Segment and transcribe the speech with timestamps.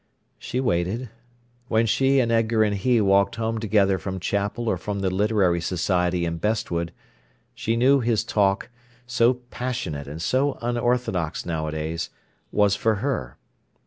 [0.39, 1.11] She waited.
[1.67, 5.61] When she and Edgar and he walked home together from chapel or from the literary
[5.61, 6.91] society in Bestwood,
[7.53, 8.71] she knew his talk,
[9.05, 12.09] so passionate and so unorthodox nowadays,
[12.51, 13.37] was for her.